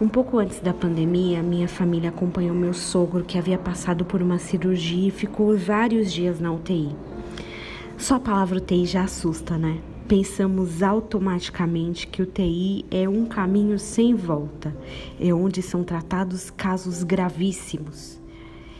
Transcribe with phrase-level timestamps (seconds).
[0.00, 4.38] Um pouco antes da pandemia, minha família acompanhou meu sogro que havia passado por uma
[4.38, 6.96] cirurgia e ficou vários dias na UTI.
[7.98, 9.78] Só a palavra UTI já assusta, né?
[10.08, 14.74] Pensamos automaticamente que UTI é um caminho sem volta,
[15.20, 18.18] é onde são tratados casos gravíssimos.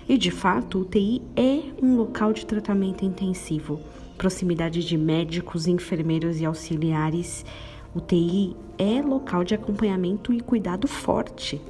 [0.08, 3.78] E de fato, UTI é um local de tratamento intensivo,
[4.16, 7.44] proximidade de médicos, enfermeiros e auxiliares
[7.92, 11.60] UTI é local de acompanhamento e cuidado forte.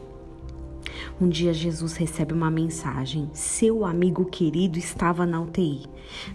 [1.18, 5.86] Um dia Jesus recebe uma mensagem: seu amigo querido estava na UTI.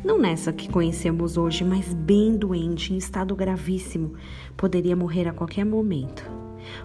[0.03, 4.13] Não nessa que conhecemos hoje, mas bem doente, em estado gravíssimo.
[4.57, 6.27] Poderia morrer a qualquer momento.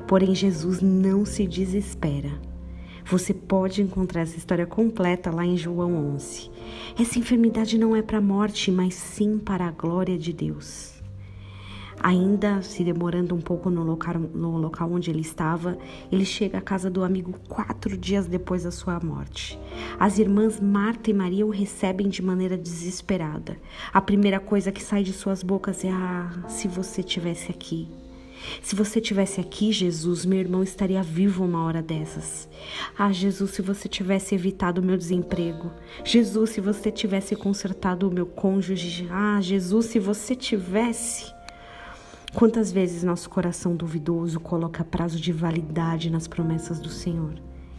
[0.06, 2.30] Porém, Jesus não se desespera.
[3.06, 6.50] Você pode encontrar essa história completa lá em João 11.
[7.00, 10.99] Essa enfermidade não é para a morte, mas sim para a glória de Deus.
[12.02, 15.76] Ainda se demorando um pouco no local, no local onde ele estava,
[16.10, 19.58] ele chega à casa do amigo quatro dias depois da sua morte.
[19.98, 23.56] As irmãs Marta e Maria o recebem de maneira desesperada.
[23.92, 27.88] A primeira coisa que sai de suas bocas é: Ah, se você tivesse aqui.
[28.62, 32.48] Se você tivesse aqui, Jesus, meu irmão estaria vivo uma hora dessas.
[32.98, 35.70] Ah, Jesus, se você tivesse evitado o meu desemprego.
[36.04, 39.06] Jesus, se você tivesse consertado o meu cônjuge.
[39.10, 41.32] Ah, Jesus, se você tivesse.
[42.32, 47.34] Quantas vezes nosso coração duvidoso coloca prazo de validade nas promessas do Senhor?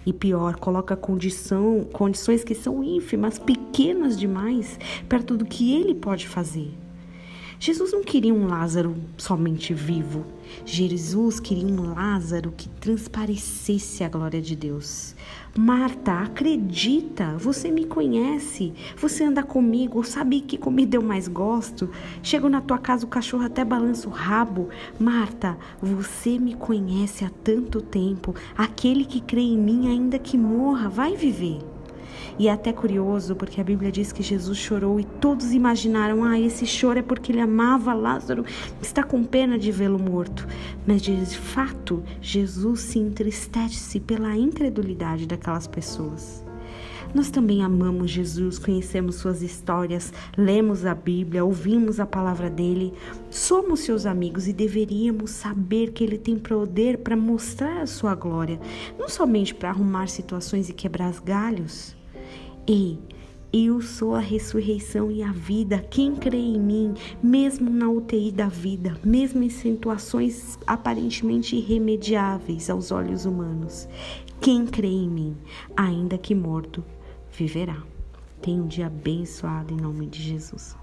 [0.05, 6.27] E pior, coloca condição, condições que são ínfimas, pequenas demais, perto do que ele pode
[6.27, 6.69] fazer.
[7.63, 10.25] Jesus não queria um Lázaro somente vivo.
[10.65, 15.15] Jesus queria um Lázaro que transparecesse a glória de Deus.
[15.55, 21.87] Marta, acredita, você me conhece, você anda comigo, sabe que comida eu mais gosto.
[22.23, 24.69] Chego na tua casa, o cachorro até balança o rabo.
[24.99, 28.33] Marta, você me conhece há tanto tempo.
[28.57, 31.59] Aquele que crê em mim, ainda que morra, vai viver.
[32.37, 36.39] E é até curioso, porque a Bíblia diz que Jesus chorou e todos imaginaram: ah,
[36.39, 38.45] esse choro é porque ele amava Lázaro,
[38.81, 40.47] está com pena de vê-lo morto.
[40.85, 46.43] Mas de fato, Jesus se entristece pela incredulidade daquelas pessoas.
[47.13, 52.93] Nós também amamos Jesus, conhecemos suas histórias, lemos a Bíblia, ouvimos a palavra dele,
[53.29, 58.59] somos seus amigos e deveríamos saber que ele tem poder para mostrar a sua glória,
[58.97, 62.00] não somente para arrumar situações e quebrar galhos.
[62.67, 62.99] Ei,
[63.51, 65.79] eu sou a ressurreição e a vida.
[65.89, 72.91] Quem crê em mim, mesmo na UTI da vida, mesmo em situações aparentemente irremediáveis aos
[72.91, 73.89] olhos humanos,
[74.39, 75.37] quem crê em mim,
[75.75, 76.83] ainda que morto,
[77.31, 77.81] viverá.
[78.41, 80.80] Tenha um dia abençoado em nome de Jesus.